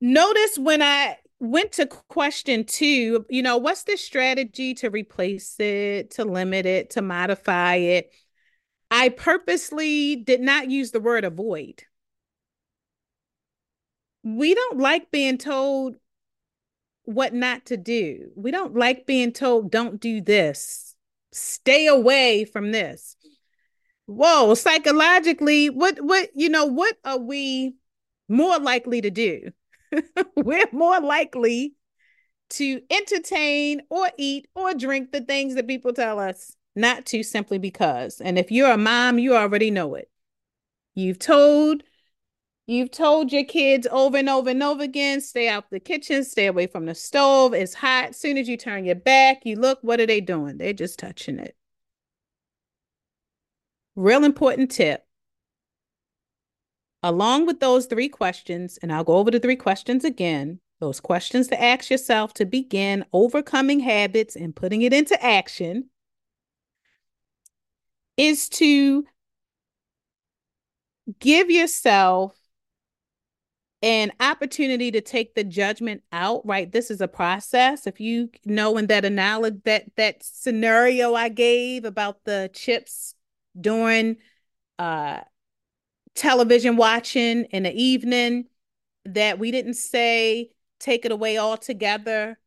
Notice 0.00 0.58
when 0.58 0.80
I 0.80 1.16
went 1.44 1.72
to 1.72 1.86
question 1.86 2.64
two, 2.64 3.26
you 3.28 3.42
know, 3.42 3.56
what's 3.56 3.84
the 3.84 3.96
strategy 3.96 4.74
to 4.74 4.90
replace 4.90 5.58
it, 5.60 6.12
to 6.12 6.24
limit 6.24 6.66
it, 6.66 6.90
to 6.90 7.02
modify 7.02 7.76
it? 7.76 8.12
I 8.90 9.08
purposely 9.08 10.16
did 10.16 10.40
not 10.40 10.70
use 10.70 10.90
the 10.90 11.00
word 11.00 11.24
avoid. 11.24 11.82
We 14.22 14.54
don't 14.54 14.78
like 14.78 15.10
being 15.10 15.38
told 15.38 15.96
what 17.04 17.34
not 17.34 17.66
to 17.66 17.76
do. 17.76 18.30
We 18.36 18.50
don't 18.50 18.74
like 18.74 19.06
being 19.06 19.32
told, 19.32 19.70
don't 19.70 20.00
do 20.00 20.20
this, 20.20 20.94
stay 21.32 21.86
away 21.86 22.44
from 22.44 22.72
this. 22.72 23.16
Whoa, 24.06 24.54
psychologically, 24.54 25.70
what, 25.70 26.00
what, 26.00 26.30
you 26.34 26.48
know, 26.48 26.66
what 26.66 26.96
are 27.04 27.18
we 27.18 27.74
more 28.28 28.58
likely 28.58 29.00
to 29.00 29.10
do? 29.10 29.50
we're 30.36 30.68
more 30.72 31.00
likely 31.00 31.74
to 32.50 32.80
entertain 32.90 33.82
or 33.90 34.10
eat 34.16 34.48
or 34.54 34.74
drink 34.74 35.12
the 35.12 35.20
things 35.20 35.54
that 35.54 35.66
people 35.66 35.92
tell 35.92 36.18
us 36.18 36.56
not 36.76 37.06
to 37.06 37.22
simply 37.22 37.58
because. 37.58 38.20
And 38.20 38.38
if 38.38 38.50
you're 38.50 38.70
a 38.70 38.78
mom, 38.78 39.18
you 39.18 39.36
already 39.36 39.70
know 39.70 39.94
it. 39.94 40.10
You've 40.94 41.18
told 41.18 41.82
you've 42.66 42.90
told 42.90 43.32
your 43.32 43.44
kids 43.44 43.86
over 43.90 44.16
and 44.16 44.28
over 44.28 44.50
and 44.50 44.62
over 44.62 44.82
again, 44.82 45.20
stay 45.20 45.48
out 45.48 45.70
the 45.70 45.80
kitchen, 45.80 46.24
stay 46.24 46.46
away 46.46 46.66
from 46.66 46.86
the 46.86 46.94
stove. 46.94 47.52
It's 47.52 47.74
hot. 47.74 48.10
As 48.10 48.18
soon 48.18 48.38
as 48.38 48.48
you 48.48 48.56
turn 48.56 48.84
your 48.84 48.94
back, 48.94 49.44
you 49.44 49.56
look, 49.56 49.78
what 49.82 50.00
are 50.00 50.06
they 50.06 50.20
doing? 50.20 50.58
They're 50.58 50.72
just 50.72 50.98
touching 50.98 51.38
it. 51.38 51.56
Real 53.96 54.24
important 54.24 54.70
tip 54.70 55.03
along 57.04 57.44
with 57.44 57.60
those 57.60 57.84
three 57.84 58.08
questions, 58.08 58.78
and 58.80 58.90
I'll 58.90 59.04
go 59.04 59.18
over 59.18 59.30
the 59.30 59.38
three 59.38 59.56
questions 59.56 60.06
again, 60.06 60.58
those 60.80 61.00
questions 61.00 61.48
to 61.48 61.62
ask 61.62 61.90
yourself 61.90 62.32
to 62.34 62.46
begin 62.46 63.04
overcoming 63.12 63.78
habits 63.80 64.34
and 64.34 64.56
putting 64.56 64.80
it 64.80 64.94
into 64.94 65.22
action 65.22 65.90
is 68.16 68.48
to 68.48 69.04
give 71.20 71.50
yourself 71.50 72.34
an 73.82 74.10
opportunity 74.18 74.90
to 74.90 75.02
take 75.02 75.34
the 75.34 75.44
judgment 75.44 76.02
out 76.10 76.40
right? 76.46 76.72
This 76.72 76.90
is 76.90 77.02
a 77.02 77.08
process. 77.08 77.86
If 77.86 78.00
you 78.00 78.30
know 78.46 78.78
in 78.78 78.86
that 78.86 79.04
analogy 79.04 79.60
that 79.64 79.84
that 79.96 80.22
scenario 80.22 81.12
i 81.12 81.28
gave 81.28 81.84
about 81.84 82.24
the 82.24 82.48
chips 82.54 83.14
during 83.60 84.16
uh 84.78 85.20
television 86.14 86.76
watching 86.76 87.44
in 87.46 87.64
the 87.64 87.74
evening 87.74 88.46
that 89.04 89.38
we 89.38 89.50
didn't 89.50 89.74
say 89.74 90.50
take 90.80 91.04
it 91.04 91.12
away 91.12 91.38
altogether 91.38 92.38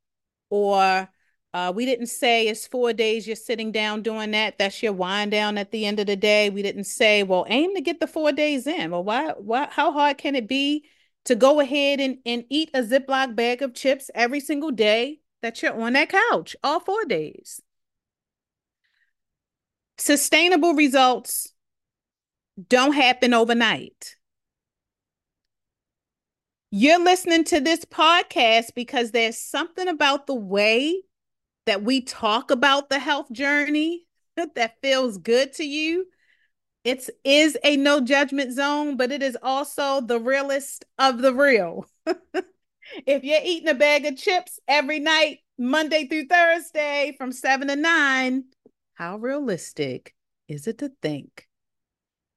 or 0.50 1.10
uh, 1.54 1.72
we 1.76 1.86
didn't 1.86 2.08
say 2.08 2.48
it's 2.48 2.68
four 2.68 2.94
days 2.94 3.26
you're 3.26 3.36
sitting 3.36 3.72
down 3.72 4.02
doing 4.02 4.32
that. 4.32 4.58
That's 4.58 4.84
your 4.84 4.94
wind 4.94 5.32
down 5.32 5.58
at 5.58 5.72
the 5.72 5.86
end 5.86 6.00
of 6.00 6.06
the 6.06 6.16
day. 6.16 6.50
We 6.50 6.62
didn't 6.62 6.84
say, 6.84 7.24
well, 7.24 7.46
aim 7.50 7.74
to 7.76 7.82
get 7.82 8.00
the 8.00 8.08
four 8.08 8.32
days 8.32 8.68
in. 8.68 8.92
Well, 8.92 9.04
why, 9.04 9.32
why, 9.32 9.68
how 9.72 9.92
hard 9.92 10.18
can 10.18 10.36
it 10.36 10.48
be 10.48 10.86
to 11.26 11.36
go 11.36 11.60
ahead 11.60 12.00
and, 12.00 12.18
and 12.26 12.44
eat 12.50 12.70
a 12.74 12.84
Ziploc 12.84 13.36
bag 13.36 13.62
of 13.62 13.74
chips 13.74 14.12
every 14.14 14.40
single 14.40 14.72
day 14.72 15.20
that 15.42 15.62
you're 15.62 15.80
on 15.80 15.94
that 15.94 16.10
couch, 16.10 16.56
all 16.64 16.80
four 16.80 17.06
days? 17.06 17.62
Sustainable 19.98 20.74
results 20.74 21.54
don't 22.70 22.94
happen 22.94 23.34
overnight. 23.34 24.16
You're 26.72 27.00
listening 27.00 27.44
to 27.46 27.60
this 27.60 27.86
podcast 27.86 28.74
because 28.76 29.12
there's 29.12 29.38
something 29.38 29.88
about 29.88 30.28
the 30.28 30.36
way 30.36 31.02
that 31.66 31.84
we 31.84 32.02
talk 32.02 32.52
about 32.52 32.90
the 32.90 33.00
health 33.00 33.32
journey 33.32 34.06
that 34.56 34.82
feels 34.82 35.18
good 35.18 35.54
to 35.54 35.64
you. 35.64 36.08
It 36.84 37.10
is 37.24 37.58
a 37.64 37.78
no 37.78 38.02
judgment 38.02 38.54
zone, 38.54 38.98
but 38.98 39.12
it 39.12 39.22
is 39.22 39.38
also 39.42 40.02
the 40.02 40.20
realest 40.20 40.86
of 40.98 41.20
the 41.20 41.34
real. 41.34 41.86
if 43.06 43.24
you're 43.24 43.42
eating 43.44 43.70
a 43.70 43.74
bag 43.74 44.06
of 44.06 44.18
chips 44.18 44.60
every 44.68 45.00
night, 45.00 45.40
Monday 45.58 46.08
through 46.08 46.28
Thursday 46.28 47.16
from 47.18 47.32
seven 47.32 47.68
to 47.68 47.76
nine, 47.76 48.46
how 48.94 49.18
realistic 49.18 50.16
is 50.48 50.68
it 50.68 50.78
to 50.80 50.92
think 51.02 51.47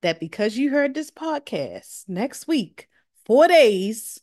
that 0.03 0.21
because 0.21 0.57
you 0.57 0.71
heard 0.71 0.95
this 0.95 1.11
podcast 1.11 2.09
next 2.09 2.49
week, 2.49 2.89
four 3.27 3.49
days, 3.49 4.21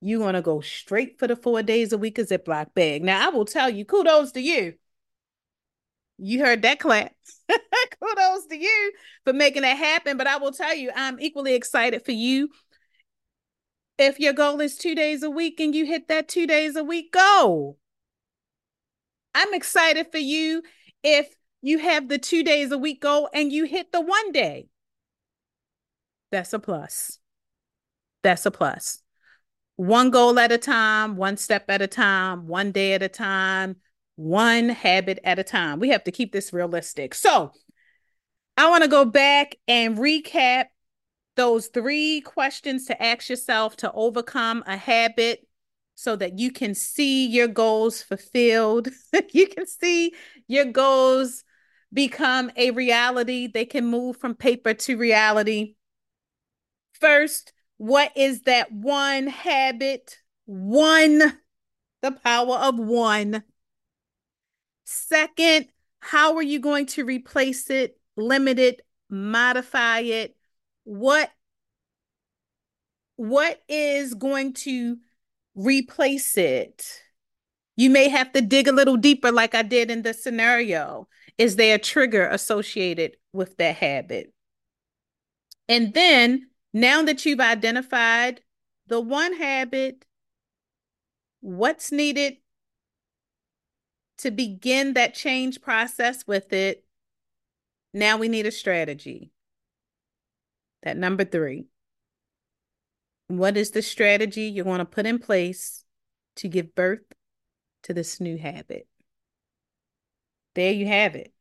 you're 0.00 0.20
going 0.20 0.34
to 0.34 0.42
go 0.42 0.60
straight 0.60 1.18
for 1.18 1.26
the 1.26 1.36
four 1.36 1.62
days 1.62 1.92
a 1.92 1.98
week 1.98 2.18
of 2.18 2.28
Ziploc 2.28 2.74
bag. 2.74 3.02
Now, 3.02 3.26
I 3.26 3.30
will 3.30 3.44
tell 3.44 3.68
you, 3.68 3.84
kudos 3.84 4.32
to 4.32 4.40
you. 4.40 4.74
You 6.18 6.44
heard 6.44 6.62
that 6.62 6.80
clap. 6.80 7.12
kudos 7.48 8.46
to 8.46 8.56
you 8.56 8.92
for 9.24 9.32
making 9.32 9.62
that 9.62 9.76
happen. 9.76 10.16
But 10.16 10.26
I 10.26 10.36
will 10.36 10.52
tell 10.52 10.74
you, 10.74 10.90
I'm 10.94 11.20
equally 11.20 11.54
excited 11.54 12.04
for 12.04 12.12
you. 12.12 12.50
If 13.98 14.20
your 14.20 14.32
goal 14.32 14.60
is 14.60 14.76
two 14.76 14.94
days 14.94 15.24
a 15.24 15.30
week 15.30 15.58
and 15.58 15.74
you 15.74 15.84
hit 15.84 16.08
that 16.08 16.28
two 16.28 16.46
days 16.46 16.76
a 16.76 16.84
week 16.84 17.12
goal, 17.12 17.78
I'm 19.34 19.54
excited 19.54 20.06
for 20.12 20.18
you 20.18 20.62
if 21.02 21.28
you 21.62 21.78
have 21.78 22.08
the 22.08 22.18
two 22.18 22.42
days 22.42 22.70
a 22.72 22.78
week 22.78 23.00
goal 23.00 23.28
and 23.32 23.52
you 23.52 23.64
hit 23.64 23.92
the 23.92 24.00
one 24.00 24.32
day. 24.32 24.68
That's 26.30 26.52
a 26.52 26.58
plus. 26.58 27.18
That's 28.22 28.46
a 28.46 28.50
plus. 28.50 29.02
One 29.76 30.10
goal 30.10 30.38
at 30.38 30.52
a 30.52 30.58
time, 30.58 31.16
one 31.16 31.36
step 31.36 31.64
at 31.68 31.82
a 31.82 31.86
time, 31.86 32.48
one 32.48 32.72
day 32.72 32.94
at 32.94 33.02
a 33.02 33.08
time, 33.08 33.76
one 34.16 34.68
habit 34.68 35.20
at 35.22 35.38
a 35.38 35.44
time. 35.44 35.78
We 35.78 35.90
have 35.90 36.04
to 36.04 36.10
keep 36.10 36.32
this 36.32 36.52
realistic. 36.52 37.14
So, 37.14 37.52
I 38.56 38.68
want 38.68 38.82
to 38.82 38.90
go 38.90 39.04
back 39.04 39.54
and 39.68 39.96
recap 39.96 40.66
those 41.36 41.68
three 41.68 42.20
questions 42.22 42.86
to 42.86 43.00
ask 43.00 43.28
yourself 43.30 43.76
to 43.76 43.92
overcome 43.92 44.64
a 44.66 44.76
habit 44.76 45.46
so 45.94 46.16
that 46.16 46.40
you 46.40 46.50
can 46.50 46.74
see 46.74 47.26
your 47.28 47.46
goals 47.46 48.02
fulfilled. 48.02 48.88
you 49.32 49.46
can 49.46 49.64
see 49.64 50.12
your 50.48 50.64
goals 50.64 51.44
become 51.92 52.50
a 52.56 52.70
reality. 52.70 53.46
They 53.46 53.64
can 53.64 53.86
move 53.86 54.16
from 54.16 54.34
paper 54.34 54.74
to 54.74 54.96
reality. 54.96 55.74
First, 57.00 57.52
what 57.76 58.12
is 58.16 58.42
that 58.42 58.72
one 58.72 59.26
habit? 59.26 60.18
One, 60.46 61.20
the 62.02 62.12
power 62.12 62.56
of 62.56 62.78
one. 62.78 63.42
Second, 64.84 65.68
how 66.00 66.36
are 66.36 66.42
you 66.42 66.60
going 66.60 66.86
to 66.86 67.04
replace 67.04 67.70
it, 67.70 67.98
limit 68.16 68.58
it, 68.58 68.80
modify 69.10 70.00
it? 70.00 70.36
What 70.84 71.30
what 73.16 73.60
is 73.68 74.14
going 74.14 74.52
to 74.54 74.96
replace 75.54 76.38
it? 76.38 77.02
You 77.76 77.90
may 77.90 78.08
have 78.08 78.32
to 78.32 78.40
dig 78.40 78.68
a 78.68 78.72
little 78.72 78.96
deeper, 78.96 79.30
like 79.32 79.54
I 79.54 79.62
did 79.62 79.90
in 79.90 80.02
the 80.02 80.14
scenario. 80.14 81.08
Is 81.38 81.54
there 81.54 81.76
a 81.76 81.78
trigger 81.78 82.26
associated 82.26 83.16
with 83.32 83.56
that 83.58 83.76
habit? 83.76 84.34
And 85.68 85.94
then, 85.94 86.48
now 86.72 87.02
that 87.02 87.24
you've 87.24 87.40
identified 87.40 88.42
the 88.88 89.00
one 89.00 89.34
habit, 89.34 90.04
what's 91.40 91.92
needed 91.92 92.38
to 94.18 94.30
begin 94.32 94.94
that 94.94 95.14
change 95.14 95.60
process 95.60 96.26
with 96.26 96.52
it, 96.52 96.84
now 97.94 98.16
we 98.16 98.28
need 98.28 98.46
a 98.46 98.50
strategy. 98.50 99.30
That 100.82 100.96
number 100.96 101.24
three. 101.24 101.66
What 103.28 103.56
is 103.56 103.70
the 103.70 103.82
strategy 103.82 104.44
you're 104.44 104.64
going 104.64 104.78
to 104.78 104.84
put 104.84 105.06
in 105.06 105.18
place 105.18 105.84
to 106.36 106.48
give 106.48 106.74
birth 106.74 107.04
to 107.82 107.94
this 107.94 108.20
new 108.20 108.38
habit? 108.38 108.88
There 110.58 110.72
you 110.72 110.88
have 110.88 111.14
it. 111.14 111.32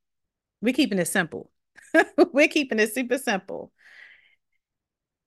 We're 0.62 0.76
keeping 0.76 1.00
it 1.00 1.08
simple. 1.08 1.50
We're 2.32 2.48
keeping 2.48 2.78
it 2.78 2.94
super 2.94 3.18
simple. 3.18 3.72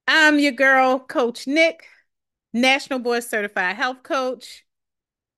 I'm 0.07 0.39
your 0.39 0.53
girl, 0.53 0.97
Coach 0.97 1.45
Nik, 1.45 1.85
National 2.53 2.99
Board 2.99 3.25
Certified 3.25 3.75
Health 3.75 4.01
Coach. 4.03 4.63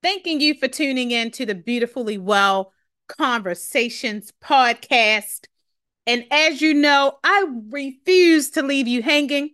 Thanking 0.04 0.40
you 0.40 0.54
for 0.54 0.68
tuning 0.68 1.10
in 1.10 1.32
to 1.32 1.48
the 1.48 1.56
Beautifully 1.56 2.20
Well 2.20 2.74
Conversations 3.08 4.32
podcast. 4.40 5.48
And 6.06 6.24
as 6.30 6.62
you 6.62 6.76
know, 6.76 7.18
I 7.24 7.48
refuse 7.72 8.52
to 8.52 8.62
leave 8.62 8.88
you 8.88 9.02
hanging. 9.02 9.50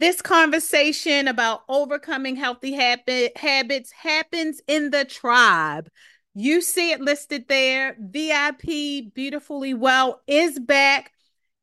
This 0.00 0.22
conversation 0.22 1.28
about 1.28 1.60
overcoming 1.68 2.36
healthy 2.36 2.72
habit, 2.72 3.36
habits 3.36 3.92
happens 3.92 4.62
in 4.66 4.92
the 4.92 5.04
tribe. 5.04 5.90
You 6.34 6.60
see 6.62 6.90
it 6.90 7.00
listed 7.00 7.46
there. 7.48 7.96
VIP 7.98 9.14
Beautifully 9.14 9.72
Well 9.72 10.20
is 10.26 10.58
back. 10.58 11.12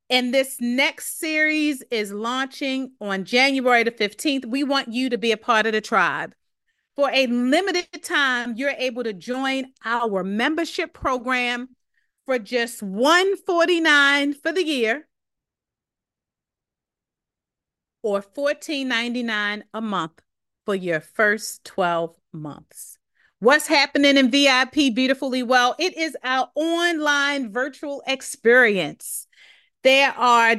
And 0.09 0.33
this 0.33 0.57
next 0.59 1.19
series 1.19 1.83
is 1.91 2.11
launching 2.11 2.93
on 3.01 3.25
January 3.25 3.83
the 3.83 3.91
15th. 3.91 4.45
We 4.45 4.63
want 4.63 4.91
you 4.91 5.09
to 5.09 5.17
be 5.17 5.31
a 5.31 5.37
part 5.37 5.65
of 5.65 5.73
the 5.73 5.81
tribe. 5.81 6.33
For 6.95 7.09
a 7.11 7.27
limited 7.27 8.03
time, 8.03 8.55
you're 8.55 8.71
able 8.71 9.03
to 9.03 9.13
join 9.13 9.71
our 9.85 10.23
membership 10.23 10.93
program 10.93 11.69
for 12.25 12.39
just 12.39 12.83
149 12.83 14.33
for 14.33 14.51
the 14.51 14.63
year 14.63 15.07
or 18.03 18.21
14.99 18.21 19.63
a 19.73 19.81
month 19.81 20.21
for 20.65 20.75
your 20.75 20.99
first 20.99 21.63
12 21.63 22.15
months. 22.33 22.97
What's 23.41 23.65
happening 23.65 24.17
in 24.17 24.29
VIP 24.29 24.93
Beautifully 24.93 25.41
Well? 25.41 25.75
It 25.79 25.97
is 25.97 26.15
our 26.23 26.51
online 26.53 27.51
virtual 27.51 28.03
experience. 28.05 29.25
There 29.81 30.11
are 30.11 30.57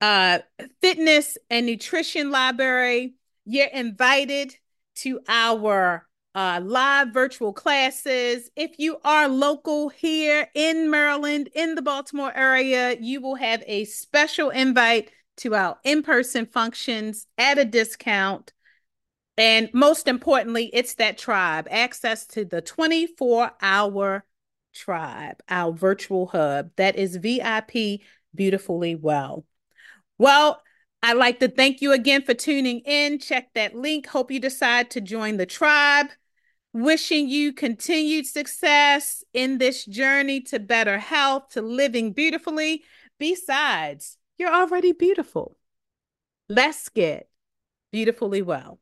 uh, 0.00 0.38
fitness 0.80 1.36
and 1.50 1.66
nutrition 1.66 2.30
library. 2.30 3.12
You're 3.44 3.66
invited 3.66 4.56
to 5.00 5.20
our 5.28 6.06
uh, 6.34 6.62
live 6.64 7.08
virtual 7.12 7.52
classes. 7.52 8.50
If 8.56 8.78
you 8.78 8.96
are 9.04 9.28
local 9.28 9.90
here 9.90 10.48
in 10.54 10.90
Maryland, 10.90 11.50
in 11.54 11.74
the 11.74 11.82
Baltimore 11.82 12.34
area, 12.34 12.96
you 12.98 13.20
will 13.20 13.34
have 13.34 13.62
a 13.66 13.84
special 13.84 14.48
invite 14.48 15.10
to 15.38 15.54
our 15.54 15.76
in 15.84 16.02
person 16.02 16.46
functions 16.46 17.26
at 17.36 17.58
a 17.58 17.66
discount. 17.66 18.54
And 19.38 19.70
most 19.72 20.08
importantly, 20.08 20.68
it's 20.72 20.94
that 20.94 21.16
tribe 21.16 21.68
access 21.70 22.26
to 22.26 22.44
the 22.44 22.60
24 22.60 23.52
hour 23.62 24.24
tribe, 24.74 25.36
our 25.48 25.72
virtual 25.72 26.26
hub 26.26 26.70
that 26.76 26.96
is 26.96 27.16
VIP 27.16 28.00
Beautifully 28.34 28.96
Well. 28.96 29.46
Well, 30.18 30.60
I'd 31.04 31.16
like 31.16 31.38
to 31.38 31.48
thank 31.48 31.80
you 31.80 31.92
again 31.92 32.22
for 32.22 32.34
tuning 32.34 32.80
in. 32.80 33.20
Check 33.20 33.54
that 33.54 33.76
link. 33.76 34.08
Hope 34.08 34.32
you 34.32 34.40
decide 34.40 34.90
to 34.90 35.00
join 35.00 35.36
the 35.36 35.46
tribe. 35.46 36.08
Wishing 36.72 37.28
you 37.28 37.52
continued 37.52 38.26
success 38.26 39.22
in 39.32 39.58
this 39.58 39.84
journey 39.84 40.40
to 40.42 40.58
better 40.58 40.98
health, 40.98 41.50
to 41.50 41.62
living 41.62 42.12
beautifully. 42.12 42.82
Besides, 43.20 44.18
you're 44.36 44.52
already 44.52 44.90
beautiful. 44.90 45.56
Let's 46.48 46.88
get 46.88 47.28
beautifully 47.92 48.42
well. 48.42 48.80